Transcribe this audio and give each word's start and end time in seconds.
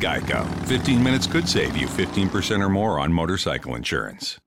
Geico. 0.00 0.44
15 0.68 1.02
minutes 1.02 1.26
could 1.26 1.46
save 1.46 1.76
you 1.76 1.86
15% 1.88 2.62
or 2.62 2.68
more 2.68 3.00
on 3.00 3.12
motorcycle 3.12 3.76
insurance. 3.76 4.38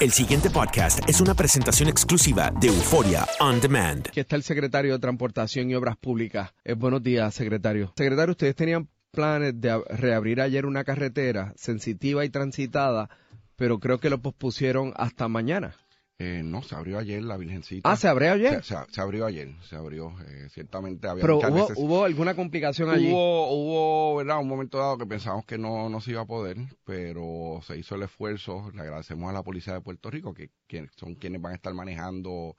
El 0.00 0.12
siguiente 0.12 0.48
podcast 0.50 1.00
es 1.08 1.20
una 1.20 1.34
presentación 1.34 1.88
exclusiva 1.88 2.52
de 2.60 2.68
Euforia 2.68 3.26
On 3.40 3.60
Demand. 3.60 4.06
Aquí 4.06 4.20
está 4.20 4.36
el 4.36 4.44
secretario 4.44 4.92
de 4.92 4.98
Transportación 5.00 5.68
y 5.70 5.74
Obras 5.74 5.96
Públicas. 5.96 6.50
Eh, 6.64 6.74
buenos 6.74 7.02
días, 7.02 7.34
secretario. 7.34 7.92
Secretario, 7.96 8.30
ustedes 8.32 8.54
tenían 8.54 8.88
planes 9.10 9.60
de 9.60 9.72
ab- 9.72 9.84
reabrir 9.88 10.40
ayer 10.40 10.66
una 10.66 10.84
carretera 10.84 11.52
sensitiva 11.56 12.24
y 12.24 12.28
transitada, 12.28 13.10
pero 13.56 13.80
creo 13.80 13.98
que 13.98 14.10
lo 14.10 14.22
pospusieron 14.22 14.92
hasta 14.96 15.26
mañana. 15.26 15.74
Eh, 16.20 16.42
no, 16.44 16.62
se 16.62 16.74
abrió 16.74 16.98
ayer 16.98 17.22
la 17.22 17.36
Virgencita. 17.36 17.88
Ah, 17.88 17.96
¿se 17.96 18.08
abrió 18.08 18.32
ayer? 18.32 18.64
Se, 18.64 18.74
se- 18.74 18.92
se 18.92 19.00
abrió 19.00 19.24
ayer, 19.24 19.54
se 19.62 19.76
abrió. 19.76 20.12
eh, 20.26 20.48
ciertamente 20.50 21.06
había 21.06 21.22
Pero 21.22 21.36
muchas 21.36 21.50
hubo, 21.52 21.60
veces- 21.68 21.76
hubo 21.78 22.04
alguna 22.04 22.34
complicación 22.34 22.90
allí. 22.90 23.08
Hubo, 23.12 23.52
hubo, 23.52 24.16
¿verdad? 24.16 24.40
Un 24.40 24.48
momento 24.48 24.78
dado 24.78 24.98
que 24.98 25.06
pensamos 25.06 25.44
que 25.44 25.58
no, 25.58 25.88
no 25.88 26.00
se 26.00 26.10
iba 26.10 26.22
a 26.22 26.26
poder, 26.26 26.56
pero 26.84 27.60
se 27.64 27.78
hizo 27.78 27.94
el 27.94 28.02
esfuerzo. 28.02 28.68
Le 28.74 28.82
agradecemos 28.82 29.30
a 29.30 29.32
la 29.32 29.44
Policía 29.44 29.74
de 29.74 29.80
Puerto 29.80 30.10
Rico, 30.10 30.34
que, 30.34 30.50
que 30.66 30.88
son 30.96 31.14
quienes 31.14 31.40
van 31.40 31.52
a 31.52 31.54
estar 31.54 31.72
manejando 31.72 32.56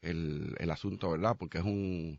el, 0.00 0.54
el 0.58 0.70
asunto, 0.70 1.10
¿verdad? 1.10 1.36
Porque 1.38 1.58
es 1.58 1.64
un... 1.64 2.18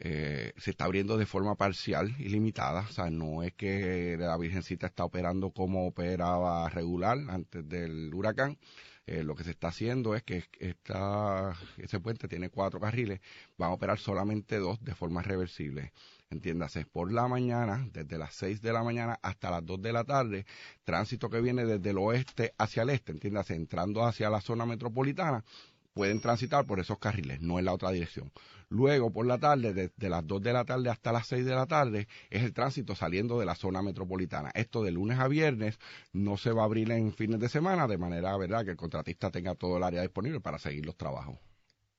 eh, 0.00 0.54
se 0.56 0.70
está 0.70 0.86
abriendo 0.86 1.18
de 1.18 1.26
forma 1.26 1.56
parcial 1.56 2.14
y 2.18 2.30
limitada, 2.30 2.86
o 2.88 2.92
sea, 2.92 3.10
no 3.10 3.42
es 3.42 3.52
que 3.52 4.16
la 4.18 4.38
Virgencita 4.38 4.86
está 4.86 5.04
operando 5.04 5.50
como 5.50 5.86
operaba 5.86 6.70
regular 6.70 7.18
antes 7.28 7.68
del 7.68 8.12
huracán, 8.14 8.56
eh, 9.06 9.24
lo 9.24 9.34
que 9.34 9.44
se 9.44 9.50
está 9.50 9.68
haciendo 9.68 10.14
es 10.14 10.22
que 10.22 10.44
esta, 10.60 11.56
ese 11.76 11.98
puente 12.00 12.28
tiene 12.28 12.50
cuatro 12.50 12.78
carriles, 12.78 13.20
van 13.58 13.70
a 13.70 13.74
operar 13.74 13.98
solamente 13.98 14.58
dos 14.58 14.82
de 14.84 14.94
forma 14.94 15.22
reversible. 15.22 15.92
Entiéndase, 16.30 16.86
por 16.86 17.12
la 17.12 17.28
mañana, 17.28 17.86
desde 17.92 18.16
las 18.16 18.34
6 18.34 18.62
de 18.62 18.72
la 18.72 18.82
mañana 18.82 19.18
hasta 19.20 19.50
las 19.50 19.66
2 19.66 19.82
de 19.82 19.92
la 19.92 20.04
tarde, 20.04 20.46
tránsito 20.84 21.28
que 21.28 21.40
viene 21.40 21.66
desde 21.66 21.90
el 21.90 21.98
oeste 21.98 22.54
hacia 22.56 22.84
el 22.84 22.90
este, 22.90 23.12
entiéndase, 23.12 23.54
entrando 23.54 24.04
hacia 24.04 24.30
la 24.30 24.40
zona 24.40 24.64
metropolitana, 24.64 25.44
pueden 25.92 26.20
transitar 26.20 26.66
por 26.66 26.80
esos 26.80 26.98
carriles, 26.98 27.40
no 27.40 27.58
en 27.58 27.66
la 27.66 27.72
otra 27.72 27.90
dirección. 27.90 28.32
Luego, 28.68 29.12
por 29.12 29.26
la 29.26 29.38
tarde, 29.38 29.74
desde 29.74 30.08
las 30.08 30.26
2 30.26 30.42
de 30.42 30.52
la 30.52 30.64
tarde 30.64 30.88
hasta 30.88 31.12
las 31.12 31.26
6 31.26 31.44
de 31.44 31.54
la 31.54 31.66
tarde, 31.66 32.08
es 32.30 32.42
el 32.42 32.54
tránsito 32.54 32.94
saliendo 32.94 33.38
de 33.38 33.44
la 33.44 33.54
zona 33.54 33.82
metropolitana. 33.82 34.50
Esto 34.54 34.82
de 34.82 34.92
lunes 34.92 35.18
a 35.18 35.28
viernes 35.28 35.78
no 36.12 36.38
se 36.38 36.52
va 36.52 36.62
a 36.62 36.64
abrir 36.64 36.90
en 36.90 37.12
fines 37.12 37.38
de 37.38 37.48
semana, 37.48 37.86
de 37.86 37.98
manera, 37.98 38.36
¿verdad?, 38.36 38.64
que 38.64 38.70
el 38.70 38.76
contratista 38.76 39.30
tenga 39.30 39.54
todo 39.54 39.76
el 39.76 39.82
área 39.82 40.00
disponible 40.00 40.40
para 40.40 40.58
seguir 40.58 40.86
los 40.86 40.96
trabajos. 40.96 41.38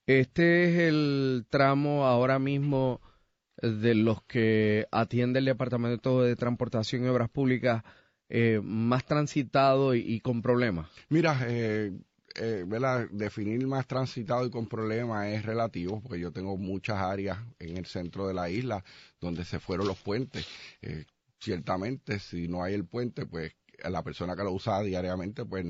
Este 0.08 0.66
es 0.66 0.80
el 0.90 1.46
tramo 1.50 2.06
ahora 2.06 2.40
mismo 2.40 3.00
de 3.62 3.94
los 3.94 4.24
que 4.24 4.88
atiende 4.92 5.40
el 5.40 5.46
Departamento 5.46 6.24
de 6.24 6.36
Transportación 6.36 7.06
y 7.06 7.08
Obras 7.08 7.30
Públicas 7.30 7.84
eh, 8.30 8.60
más 8.64 9.06
transitado 9.06 9.94
y, 9.94 10.00
y 10.00 10.20
con 10.20 10.42
problemas. 10.42 10.90
Mira, 11.10 11.40
eh, 11.48 11.92
eh, 12.35 12.63
¿verdad? 12.67 13.07
definir 13.11 13.66
más 13.67 13.88
transitado 13.88 14.45
y 14.45 14.49
con 14.49 14.67
problemas 14.67 15.27
es 15.27 15.45
relativo, 15.45 16.01
porque 16.01 16.19
yo 16.19 16.31
tengo 16.31 16.57
muchas 16.57 16.97
áreas 16.97 17.38
en 17.59 17.77
el 17.77 17.85
centro 17.85 18.27
de 18.27 18.33
la 18.33 18.49
isla 18.49 18.83
donde 19.19 19.45
se 19.45 19.59
fueron 19.59 19.88
los 19.88 19.99
puentes. 19.99 20.47
Eh, 20.81 21.05
ciertamente, 21.39 22.19
si 22.19 22.47
no 22.47 22.63
hay 22.63 22.73
el 22.73 22.85
puente, 22.85 23.25
pues 23.25 23.53
la 23.83 24.03
persona 24.03 24.35
que 24.35 24.44
lo 24.44 24.51
usa 24.51 24.81
diariamente, 24.81 25.45
pues 25.45 25.66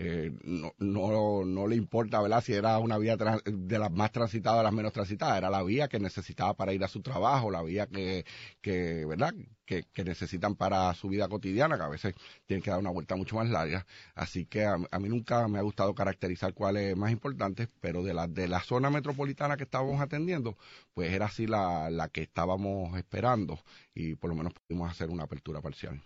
eh, 0.00 0.32
no, 0.44 0.74
no, 0.78 1.44
no 1.44 1.66
le 1.66 1.74
importa, 1.74 2.22
¿verdad? 2.22 2.40
Si 2.40 2.52
era 2.52 2.78
una 2.78 2.98
vía 2.98 3.16
de 3.16 3.78
las 3.80 3.90
más 3.90 4.12
transitadas 4.12 4.60
a 4.60 4.62
las 4.62 4.72
menos 4.72 4.92
transitadas, 4.92 5.38
era 5.38 5.50
la 5.50 5.64
vía 5.64 5.88
que 5.88 5.98
necesitaba 5.98 6.54
para 6.54 6.72
ir 6.72 6.84
a 6.84 6.88
su 6.88 7.02
trabajo, 7.02 7.50
la 7.50 7.62
vía 7.62 7.88
que, 7.88 8.24
que 8.60 9.04
¿verdad? 9.06 9.34
Que, 9.64 9.82
que 9.92 10.04
necesitan 10.04 10.54
para 10.54 10.94
su 10.94 11.08
vida 11.08 11.28
cotidiana, 11.28 11.76
que 11.76 11.82
a 11.82 11.88
veces 11.88 12.14
tienen 12.46 12.62
que 12.62 12.70
dar 12.70 12.78
una 12.78 12.90
vuelta 12.90 13.16
mucho 13.16 13.36
más 13.36 13.48
larga. 13.50 13.86
Así 14.14 14.46
que 14.46 14.64
a, 14.64 14.78
mí 15.00 15.08
nunca 15.08 15.48
me 15.48 15.58
ha 15.58 15.62
gustado 15.62 15.94
caracterizar 15.96 16.54
cuál 16.54 16.76
es 16.76 16.96
más 16.96 17.10
importante, 17.10 17.68
pero 17.80 18.04
de 18.04 18.14
la, 18.14 18.28
de 18.28 18.46
la 18.46 18.60
zona 18.60 18.90
metropolitana 18.90 19.56
que 19.56 19.64
estábamos 19.64 20.00
atendiendo, 20.00 20.56
pues 20.94 21.12
era 21.12 21.26
así 21.26 21.48
la, 21.48 21.90
la 21.90 22.08
que 22.08 22.22
estábamos 22.22 22.96
esperando 22.96 23.58
y 23.94 24.14
por 24.14 24.30
lo 24.30 24.36
menos 24.36 24.52
pudimos 24.54 24.90
hacer 24.90 25.10
una 25.10 25.24
apertura 25.24 25.60
parcial. 25.60 26.00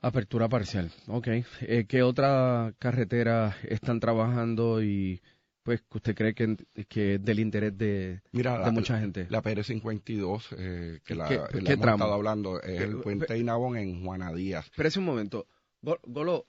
Apertura 0.00 0.48
parcial, 0.48 0.92
ok. 1.08 1.26
Eh, 1.62 1.86
¿Qué 1.88 2.02
otra 2.04 2.72
carretera 2.78 3.56
están 3.68 3.98
trabajando 3.98 4.80
y 4.82 5.20
pues 5.64 5.80
que 5.82 5.98
usted 5.98 6.14
cree 6.14 6.34
que, 6.34 6.56
que 6.88 7.14
es 7.16 7.24
del 7.24 7.40
interés 7.40 7.76
de, 7.76 8.22
Mira, 8.30 8.58
de 8.58 8.64
la, 8.66 8.70
mucha 8.70 8.98
gente? 9.00 9.26
La 9.28 9.42
PR52, 9.42 10.54
eh, 10.56 11.00
que 11.04 11.14
la, 11.16 11.26
¿Qué- 11.28 11.36
la 11.36 11.48
qué 11.50 11.72
hemos 11.72 11.82
tramo? 11.82 11.96
estado 12.04 12.14
hablando, 12.14 12.62
es 12.62 12.80
el 12.80 12.92
Eh, 12.92 12.96
puente 13.02 13.32
de 13.32 13.38
Inabón 13.40 13.76
en 13.76 14.04
Juana 14.04 14.32
Díaz. 14.32 14.66
Espérese 14.66 15.00
un 15.00 15.04
momento. 15.04 15.46
Go- 15.82 15.98
Golo, 16.04 16.46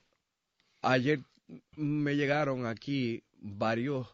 ayer 0.83 1.19
me 1.75 2.15
llegaron 2.15 2.67
aquí 2.67 3.23
varios, 3.41 4.07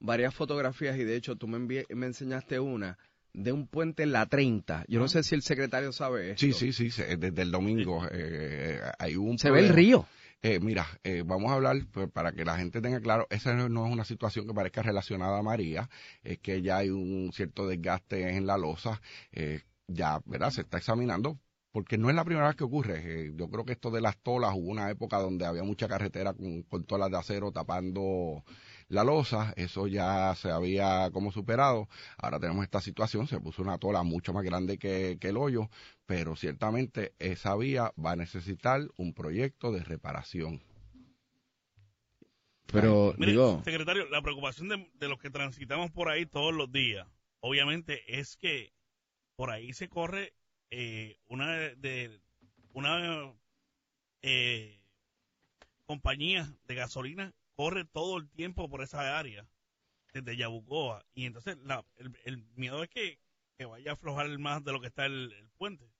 varias 0.00 0.34
fotografías 0.34 0.96
y 0.96 1.04
de 1.04 1.14
hecho 1.14 1.36
tú 1.36 1.46
me, 1.46 1.58
envié- 1.58 1.86
me 1.94 2.06
enseñaste 2.06 2.58
una 2.58 2.96
de 3.32 3.52
un 3.52 3.66
puente 3.66 4.02
en 4.02 4.12
la 4.12 4.26
30. 4.26 4.84
Yo 4.88 5.00
no 5.00 5.08
sé 5.08 5.22
si 5.22 5.34
el 5.34 5.42
secretario 5.42 5.92
sabe 5.92 6.30
esto. 6.30 6.40
Sí, 6.40 6.52
sí, 6.52 6.72
sí, 6.72 7.02
desde 7.18 7.42
el 7.42 7.50
domingo 7.50 8.06
eh, 8.10 8.80
hay 8.98 9.16
un 9.16 9.38
Se 9.38 9.50
ve 9.50 9.60
el 9.60 9.68
río. 9.68 10.06
Eh, 10.40 10.60
mira, 10.60 10.86
eh, 11.02 11.24
vamos 11.26 11.50
a 11.50 11.54
hablar 11.54 11.76
pues, 11.90 12.08
para 12.10 12.30
que 12.32 12.44
la 12.44 12.56
gente 12.56 12.80
tenga 12.80 13.00
claro, 13.00 13.26
esa 13.28 13.54
no 13.54 13.86
es 13.86 13.92
una 13.92 14.04
situación 14.04 14.46
que 14.46 14.54
parezca 14.54 14.82
relacionada 14.82 15.38
a 15.38 15.42
María, 15.42 15.90
es 16.22 16.38
que 16.38 16.62
ya 16.62 16.76
hay 16.78 16.90
un 16.90 17.32
cierto 17.32 17.66
desgaste 17.66 18.36
en 18.36 18.46
la 18.46 18.56
losa, 18.56 19.00
eh, 19.32 19.62
ya, 19.88 20.20
¿verdad? 20.26 20.50
Se 20.50 20.60
está 20.60 20.78
examinando, 20.78 21.40
porque 21.72 21.98
no 21.98 22.08
es 22.08 22.14
la 22.14 22.24
primera 22.24 22.46
vez 22.46 22.56
que 22.56 22.62
ocurre. 22.64 23.02
Eh, 23.04 23.32
yo 23.34 23.50
creo 23.50 23.64
que 23.64 23.72
esto 23.72 23.90
de 23.90 24.00
las 24.00 24.16
tolas, 24.18 24.52
hubo 24.54 24.70
una 24.70 24.90
época 24.90 25.18
donde 25.18 25.44
había 25.44 25.64
mucha 25.64 25.88
carretera 25.88 26.32
con, 26.34 26.62
con 26.62 26.84
tolas 26.84 27.10
de 27.10 27.18
acero 27.18 27.50
tapando 27.50 28.44
la 28.88 29.04
losa, 29.04 29.52
eso 29.56 29.86
ya 29.86 30.34
se 30.34 30.50
había 30.50 31.10
como 31.12 31.30
superado. 31.32 31.88
Ahora 32.16 32.40
tenemos 32.40 32.64
esta 32.64 32.80
situación, 32.80 33.26
se 33.26 33.40
puso 33.40 33.62
una 33.62 33.78
tola 33.78 34.02
mucho 34.02 34.32
más 34.32 34.44
grande 34.44 34.78
que, 34.78 35.18
que 35.20 35.28
el 35.28 35.36
hoyo, 35.36 35.68
pero 36.06 36.36
ciertamente 36.36 37.14
esa 37.18 37.54
vía 37.56 37.92
va 38.02 38.12
a 38.12 38.16
necesitar 38.16 38.82
un 38.96 39.12
proyecto 39.14 39.72
de 39.72 39.84
reparación. 39.84 40.62
Pero, 42.66 43.14
Mire, 43.18 43.32
digo, 43.32 43.62
secretario, 43.64 44.08
la 44.10 44.20
preocupación 44.22 44.68
de, 44.68 44.90
de 44.94 45.08
los 45.08 45.18
que 45.18 45.30
transitamos 45.30 45.90
por 45.90 46.10
ahí 46.10 46.26
todos 46.26 46.54
los 46.54 46.70
días, 46.70 47.06
obviamente, 47.40 48.02
es 48.18 48.36
que 48.36 48.72
por 49.36 49.50
ahí 49.50 49.72
se 49.72 49.88
corre 49.88 50.34
eh, 50.70 51.16
una 51.28 51.50
de, 51.52 51.76
de- 51.76 52.20
una 52.74 53.32
eh, 54.22 54.78
compañía 55.86 56.52
de 56.66 56.74
gasolina 56.74 57.32
corre 57.58 57.84
todo 57.84 58.18
el 58.18 58.28
tiempo 58.30 58.68
por 58.70 58.82
esa 58.82 59.18
área 59.18 59.44
desde 60.14 60.36
Yabucoa 60.36 61.04
y 61.12 61.26
entonces 61.26 61.58
la- 61.64 61.84
el, 61.96 62.16
el 62.24 62.44
miedo 62.54 62.84
es 62.84 62.88
que, 62.88 63.18
que 63.58 63.64
vaya 63.64 63.90
a 63.90 63.94
aflojar 63.94 64.28
más 64.38 64.62
de 64.64 64.70
lo 64.72 64.80
que 64.80 64.86
está 64.86 65.06
el, 65.06 65.32
el 65.32 65.48
puente. 65.58 65.90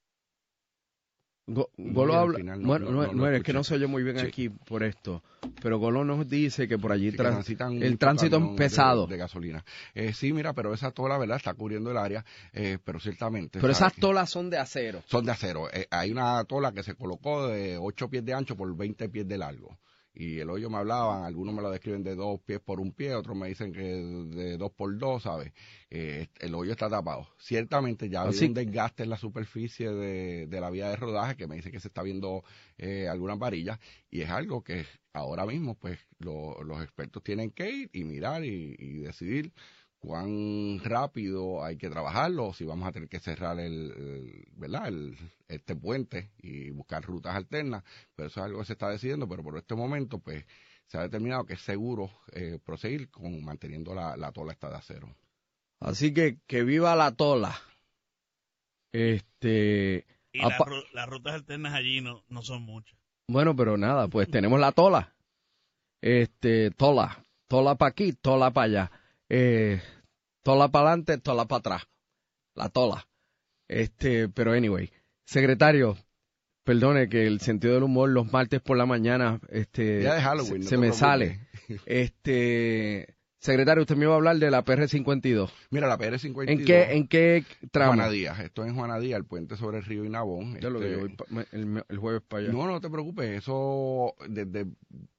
Go- 1.48 1.70
Golo 1.78 2.14
habla, 2.14 2.38
final 2.38 2.60
no- 2.62 2.68
bueno, 2.68 2.84
no- 2.86 2.92
no, 2.92 3.06
no 3.08 3.12
no, 3.14 3.26
lo 3.30 3.32
es 3.32 3.42
que 3.42 3.52
no 3.54 3.64
se 3.64 3.74
oye 3.74 3.86
muy 3.88 4.04
bien 4.04 4.18
Sí. 4.20 4.26
aquí 4.26 4.48
por 4.50 4.84
esto, 4.84 5.24
pero 5.60 5.78
Golo 5.78 6.04
nos 6.04 6.28
dice 6.28 6.68
que 6.68 6.78
por 6.78 6.92
allí 6.92 7.10
Sí, 7.10 7.16
trans- 7.16 7.48
el 7.50 7.98
tránsito 7.98 8.36
es 8.36 8.56
pesado. 8.56 9.06
De, 9.08 9.16
gasolina. 9.16 9.64
Eh, 9.94 10.12
sí, 10.12 10.32
mira, 10.32 10.52
pero 10.52 10.72
esa 10.74 10.92
tola, 10.92 11.18
¿verdad? 11.18 11.38
Está 11.38 11.54
cubriendo 11.54 11.90
el 11.90 11.96
área, 11.96 12.24
eh, 12.52 12.78
pero 12.84 13.00
ciertamente. 13.00 13.58
pero 13.60 13.72
esas 13.72 13.94
tolas 13.94 14.30
son 14.30 14.48
de 14.50 14.58
acero. 14.58 15.02
Son 15.06 15.24
de 15.24 15.32
acero. 15.32 15.68
Eh, 15.72 15.88
hay 15.90 16.12
una 16.12 16.44
tola 16.44 16.70
que 16.72 16.84
se 16.84 16.94
colocó 16.94 17.48
de 17.48 17.78
8 17.78 18.08
pies 18.08 18.24
de 18.24 18.34
ancho 18.34 18.54
por 18.54 18.76
20 18.76 19.08
pies 19.08 19.26
de 19.26 19.38
largo. 19.38 19.76
Y 20.20 20.40
el 20.40 20.50
hoyo 20.50 20.68
me 20.68 20.78
hablaban, 20.78 21.22
algunos 21.22 21.54
me 21.54 21.62
lo 21.62 21.70
describen 21.70 22.02
de 22.02 22.16
dos 22.16 22.40
pies 22.40 22.58
por 22.58 22.80
un 22.80 22.90
pie, 22.92 23.14
otros 23.14 23.36
me 23.36 23.46
dicen 23.48 23.72
que 23.72 23.80
de 23.82 24.56
dos 24.58 24.72
por 24.72 24.98
dos, 24.98 25.22
¿sabes? 25.22 25.52
Eh, 25.90 26.26
el 26.40 26.54
hoyo 26.56 26.72
está 26.72 26.90
tapado. 26.90 27.28
Ciertamente 27.38 28.08
ya 28.08 28.22
ha 28.22 28.22
habido 28.24 28.40
un 28.48 28.54
desgaste 28.54 29.04
en 29.04 29.10
la 29.10 29.16
superficie 29.16 29.90
de, 29.90 30.46
de 30.48 30.60
la 30.60 30.70
vía 30.70 30.88
de 30.88 30.96
rodaje 30.96 31.36
que 31.36 31.46
me 31.46 31.54
dice 31.54 31.70
que 31.70 31.78
se 31.78 31.86
está 31.86 32.02
viendo 32.02 32.42
eh, 32.78 33.06
algunas 33.08 33.38
varillas 33.38 33.78
y 34.10 34.22
es 34.22 34.30
algo 34.30 34.64
que 34.64 34.84
ahora 35.12 35.46
mismo 35.46 35.76
pues 35.76 35.98
lo- 36.18 36.62
los 36.64 36.82
expertos 36.82 37.22
tienen 37.22 37.50
que 37.52 37.70
ir 37.70 37.90
y 37.92 38.02
mirar 38.04 38.44
y, 38.44 38.74
y 38.76 38.98
decidir 38.98 39.52
cuán 39.98 40.78
rápido 40.84 41.62
hay 41.64 41.76
que 41.76 41.90
trabajarlo, 41.90 42.52
si 42.52 42.64
vamos 42.64 42.88
a 42.88 42.92
tener 42.92 43.08
que 43.08 43.18
cerrar 43.20 43.58
el, 43.58 43.92
el- 43.92 44.48
¿verdad? 44.56 44.88
El, 44.88 45.16
este 45.48 45.74
puente 45.74 46.30
y 46.38 46.70
buscar 46.70 47.02
rutas 47.04 47.34
alternas, 47.34 47.82
pero 48.14 48.28
eso 48.28 48.40
es 48.40 48.44
algo 48.46 48.58
que 48.60 48.66
se 48.66 48.72
está 48.74 48.88
decidiendo, 48.90 49.28
pero 49.28 49.42
por 49.42 49.56
este 49.58 49.74
momento, 49.74 50.18
pues, 50.18 50.44
se 50.86 50.98
ha 50.98 51.02
determinado 51.02 51.44
que 51.44 51.54
es 51.54 51.60
seguro 51.62 52.10
eh, 52.32 52.58
proseguir 52.64 53.10
con 53.10 53.44
manteniendo 53.44 53.94
la, 53.94 54.16
la 54.16 54.32
tola 54.32 54.52
esta 54.52 54.68
de 54.70 54.76
acero. 54.76 55.14
Así 55.80 56.12
que 56.14 56.38
que 56.46 56.62
viva 56.64 56.94
la 56.96 57.12
tola. 57.12 57.54
Este, 58.92 60.06
Y 60.32 60.38
ru- 60.40 60.84
las 60.92 61.06
rutas 61.08 61.34
alternas 61.34 61.74
allí 61.74 62.00
no, 62.00 62.24
no 62.28 62.42
son 62.42 62.62
muchas. 62.62 62.98
bueno, 63.28 63.54
pero 63.54 63.76
nada, 63.76 64.08
pues 64.08 64.30
tenemos 64.30 64.58
la 64.60 64.72
tola. 64.72 65.14
Este, 66.00 66.70
tola, 66.70 67.24
tola 67.48 67.74
para 67.74 67.90
aquí, 67.90 68.12
tola 68.12 68.50
para 68.52 68.64
allá. 68.64 68.90
Eh, 69.28 69.80
tola 70.42 70.68
para 70.68 70.88
adelante, 70.90 71.18
tola 71.18 71.46
para 71.46 71.58
atrás. 71.58 71.82
La 72.54 72.68
tola. 72.68 73.06
Este, 73.68 74.28
pero 74.28 74.52
anyway, 74.52 74.90
secretario, 75.26 75.96
perdone 76.64 77.08
que 77.08 77.26
el 77.26 77.40
sentido 77.40 77.74
del 77.74 77.82
humor 77.82 78.08
los 78.08 78.32
martes 78.32 78.60
por 78.62 78.76
la 78.76 78.86
mañana, 78.86 79.40
este, 79.50 79.82
de 79.98 80.10
Halloween, 80.22 80.46
se, 80.46 80.58
no 80.58 80.64
se 80.64 80.70
te 80.76 80.78
me 80.78 80.92
sale. 80.92 81.40
Este, 81.84 83.16
secretario, 83.40 83.82
usted 83.82 83.96
me 83.96 84.04
iba 84.04 84.14
a 84.14 84.16
hablar 84.16 84.38
de 84.38 84.50
la 84.50 84.64
PR52. 84.64 85.50
Mira, 85.70 85.86
la 85.86 85.98
PR52. 85.98 86.48
¿En 86.48 86.64
qué, 86.64 86.92
en 86.94 87.06
qué 87.08 87.44
tramo? 87.70 87.92
Juana 87.92 88.08
Díaz, 88.08 88.40
esto 88.40 88.62
es 88.64 88.70
en 88.70 88.74
Juana 88.76 88.98
Díaz, 88.98 89.18
el 89.18 89.26
puente 89.26 89.56
sobre 89.56 89.78
el 89.78 89.84
río 89.84 90.04
Inabón. 90.04 90.58
Ya 90.60 90.70
lo 90.70 90.78
Este, 90.78 90.88
que 90.88 90.92
yo 90.94 91.00
voy 91.00 91.08
pa- 91.14 91.24
me- 91.28 91.46
el, 91.52 91.84
el 91.86 91.98
jueves 91.98 92.22
para 92.26 92.44
allá. 92.44 92.52
No, 92.52 92.66
no 92.66 92.80
te 92.80 92.88
preocupes, 92.88 93.28
eso 93.42 94.14
desde 94.28 94.66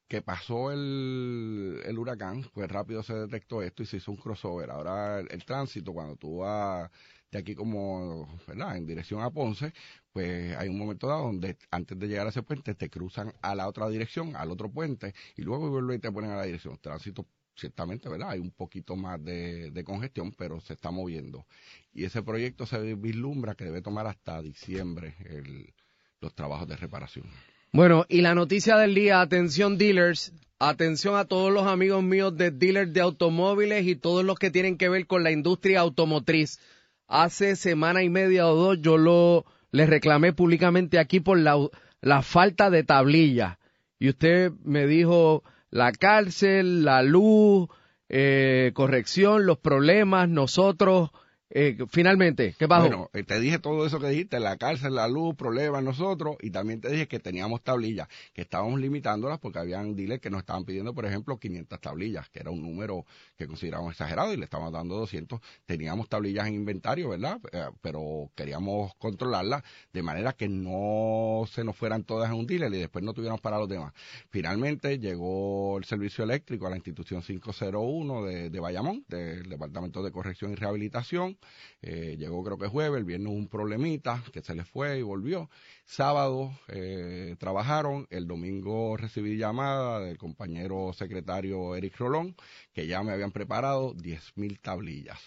que 0.10 0.22
pasó 0.24 0.72
el, 0.72 1.82
el 1.86 2.00
huracán, 2.00 2.44
pues 2.54 2.70
rápido 2.70 3.04
se 3.04 3.14
detectó 3.14 3.62
esto 3.62 3.84
y 3.84 3.86
se 3.86 3.98
hizo 3.98 4.12
un 4.12 4.18
crossover. 4.18 4.72
Ahora 4.72 5.20
el, 5.20 5.46
tránsito, 5.46 5.94
cuando 5.94 6.16
tú 6.16 6.38
vas 6.40 6.90
de 7.32 7.38
aquí 7.40 7.54
como, 7.56 8.28
¿verdad? 8.48 8.76
En 8.78 8.88
dirección 8.88 9.22
a 9.22 9.30
Ponce, 9.30 9.72
pues 10.12 10.56
hay 10.58 10.68
un 10.68 10.80
momento 10.80 11.08
dado 11.08 11.26
donde 11.26 11.58
antes 11.72 11.98
de 12.00 12.08
llegar 12.08 12.26
a 12.26 12.32
ese 12.32 12.42
puente 12.42 12.74
te 12.74 12.90
cruzan 12.90 13.34
a 13.42 13.54
la 13.54 13.68
otra 13.68 13.88
dirección, 13.88 14.36
al 14.36 14.50
otro 14.52 14.72
puente, 14.72 15.14
y 15.38 15.44
luego 15.44 15.70
vuelven 15.70 15.98
y 15.98 16.00
te 16.00 16.12
ponen 16.12 16.32
a 16.32 16.38
la 16.38 16.44
dirección. 16.44 16.80
Tránsito, 16.82 17.28
ciertamente, 17.56 18.10
¿verdad? 18.10 18.32
Hay 18.32 18.40
un 18.40 18.52
poquito 18.52 18.96
más 18.96 19.24
de, 19.24 19.70
de 19.72 19.84
congestión, 19.84 20.32
pero 20.34 20.60
se 20.60 20.74
está 20.74 20.90
moviendo. 20.92 21.46
Y 21.94 22.06
ese 22.06 22.24
proyecto 22.24 22.66
se 22.66 22.96
vislumbra 22.96 23.54
que 23.56 23.66
debe 23.66 23.82
tomar 23.84 24.08
hasta 24.08 24.42
diciembre 24.42 25.16
el, 25.26 25.74
los 26.20 26.34
trabajos 26.34 26.68
de 26.68 26.78
reparación. 26.78 27.26
Bueno, 27.72 28.06
y 28.10 28.22
la 28.22 28.34
noticia 28.34 28.78
del 28.78 28.96
día, 28.96 29.22
atención 29.22 29.78
dealers, 29.78 30.34
atención 30.58 31.16
a 31.16 31.26
todos 31.26 31.54
los 31.54 31.68
amigos 31.68 32.02
míos 32.04 32.36
de 32.36 32.50
dealers 32.50 32.92
de 32.94 33.02
automóviles 33.02 33.86
y 33.86 33.96
todos 33.96 34.26
los 34.26 34.40
que 34.40 34.50
tienen 34.50 34.76
que 34.76 34.90
ver 34.90 35.06
con 35.06 35.24
la 35.24 35.30
industria 35.30 35.82
automotriz. 35.82 36.60
Hace 37.08 37.56
semana 37.56 38.02
y 38.02 38.10
media 38.10 38.48
o 38.48 38.56
dos 38.56 38.82
yo 38.82 38.98
lo 38.98 39.46
les 39.72 39.88
reclamé 39.88 40.34
públicamente 40.34 40.98
aquí 40.98 41.20
por 41.20 41.38
la, 41.38 41.58
la 42.02 42.24
falta 42.24 42.72
de 42.72 42.84
tablilla. 42.84 43.60
Y 44.00 44.10
usted 44.10 44.52
me 44.64 44.88
dijo 44.88 45.44
la 45.70 45.92
cárcel, 45.92 46.84
la 46.84 47.04
luz, 47.04 47.70
eh, 48.08 48.72
corrección, 48.74 49.46
los 49.46 49.60
problemas, 49.60 50.28
nosotros. 50.28 51.12
Eh, 51.52 51.78
finalmente, 51.90 52.56
¿qué 52.60 52.68
pasó? 52.68 52.88
Bueno, 52.88 53.10
eh, 53.14 53.24
te 53.24 53.40
dije 53.40 53.58
todo 53.58 53.86
eso 53.86 54.00
que 54.00 54.10
dijiste, 54.10 54.40
la 54.40 54.58
cárcel, 54.58 54.94
la 54.94 55.08
luz, 55.08 55.36
problemas 55.36 55.84
nosotros, 55.84 56.38
y 56.42 56.52
también 56.52 56.80
te 56.80 56.90
dije 56.92 57.08
que 57.08 57.20
teníamos 57.20 57.64
tablillas, 57.64 58.08
que 58.34 58.44
estábamos 58.44 58.80
limitándolas 58.80 59.40
porque 59.40 59.58
habían 59.58 59.96
dealers 59.96 60.22
que 60.22 60.30
nos 60.30 60.42
estaban 60.42 60.64
pidiendo, 60.64 60.94
por 60.94 61.08
ejemplo, 61.08 61.40
500 61.40 61.82
tablillas, 61.82 62.30
que 62.30 62.40
era 62.40 62.52
un 62.52 62.62
número 62.62 63.04
que 63.36 63.48
considerábamos 63.48 63.94
exagerado 63.94 64.32
y 64.32 64.38
le 64.38 64.44
estábamos 64.44 64.74
dando 64.74 64.96
200. 64.98 65.40
Teníamos 65.66 66.08
tablillas 66.08 66.48
en 66.48 66.54
inventario, 66.54 67.10
¿verdad? 67.10 67.40
Eh, 67.52 67.66
pero 67.82 68.30
queríamos 68.36 68.94
controlarlas 68.96 69.64
de 69.92 70.04
manera 70.04 70.34
que 70.34 70.48
no 70.48 71.46
se 71.52 71.64
nos 71.64 71.76
fueran 71.76 72.04
todas 72.04 72.30
en 72.30 72.38
un 72.38 72.46
dealer 72.46 72.72
y 72.76 72.78
después 72.78 73.04
no 73.04 73.14
tuviéramos 73.14 73.42
para 73.42 73.58
los 73.58 73.68
demás. 73.68 73.94
Finalmente 74.30 75.00
llegó 75.00 75.80
el 75.80 75.86
servicio 75.86 76.24
eléctrico 76.24 76.68
a 76.68 76.70
la 76.70 76.76
institución 76.76 77.24
501 77.24 78.24
de, 78.26 78.50
de 78.52 78.60
Bayamón, 78.60 79.04
del 79.08 79.50
Departamento 79.50 80.04
de 80.04 80.12
Corrección 80.12 80.52
y 80.52 80.56
Rehabilitación. 80.56 81.39
Eh, 81.82 82.16
llegó 82.18 82.44
creo 82.44 82.58
que 82.58 82.68
jueves, 82.68 83.00
el 83.00 83.06
viernes 83.06 83.34
un 83.34 83.48
problemita 83.48 84.24
que 84.34 84.42
se 84.42 84.56
les 84.56 84.68
fue 84.68 85.00
y 85.00 85.02
volvió. 85.02 85.50
Sábado 85.86 86.52
eh, 86.68 87.36
trabajaron, 87.40 88.08
el 88.10 88.28
domingo 88.28 88.98
recibí 88.98 89.38
llamada 89.38 90.00
del 90.02 90.18
compañero 90.18 90.92
secretario 90.94 91.76
Eric 91.76 91.98
Rolón 91.98 92.36
que 92.74 92.88
ya 92.88 93.02
me 93.04 93.12
habían 93.12 93.32
preparado 93.32 93.94
10.000 93.94 94.60
tablillas. 94.62 95.20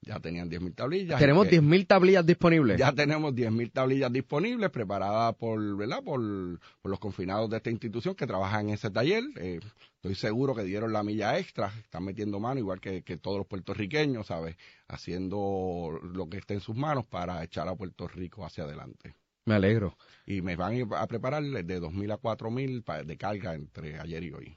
Ya 0.00 0.20
tenían 0.20 0.48
10.000 0.48 0.74
tablillas. 0.74 1.18
Tenemos 1.18 1.46
Eh, 1.48 1.60
10.000 1.60 1.86
tablillas 1.86 2.24
disponibles. 2.24 2.78
ya 2.78 2.92
tenemos 2.92 3.34
10.000 3.34 3.72
tablillas 3.72 4.12
disponibles 4.12 4.70
preparadas 4.70 5.34
por, 5.34 5.76
¿verdad? 5.76 6.02
Por, 6.04 6.20
por 6.80 6.90
los 6.90 7.00
confinados 7.00 7.50
de 7.50 7.56
esta 7.58 7.70
institución 7.70 8.14
que 8.14 8.26
trabajan 8.26 8.68
en 8.68 8.74
ese 8.74 8.90
taller. 8.90 9.24
Eh, 9.36 9.58
estoy 9.96 10.14
seguro 10.14 10.54
que 10.54 10.62
dieron 10.62 10.92
la 10.92 11.02
milla 11.02 11.36
extra, 11.38 11.72
están 11.82 12.04
metiendo 12.04 12.38
mano 12.38 12.60
igual 12.60 12.80
que, 12.80 13.02
que 13.02 13.16
todos 13.16 13.38
los 13.38 13.46
puertorriqueños, 13.48 14.28
¿sabes? 14.28 14.56
Haciendo 14.86 15.98
lo 16.02 16.28
que 16.28 16.38
esté 16.38 16.54
en 16.54 16.60
sus 16.60 16.76
manos 16.76 17.04
para 17.04 17.42
echar 17.42 17.66
a 17.68 17.74
Puerto 17.74 18.06
Rico 18.06 18.44
hacia 18.44 18.64
adelante. 18.64 19.14
Me 19.46 19.54
alegro. 19.54 19.96
Y 20.26 20.42
me 20.42 20.56
van 20.56 20.86
a 20.94 21.06
preparar 21.06 21.42
de 21.42 21.80
2.000 21.80 22.12
a 22.12 22.18
4.000 22.18 22.84
pa- 22.84 23.02
de 23.02 23.16
carga 23.16 23.54
entre 23.54 23.98
ayer 23.98 24.22
y 24.22 24.32
hoy. 24.32 24.56